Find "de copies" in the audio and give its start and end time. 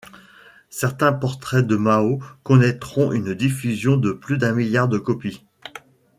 4.87-5.43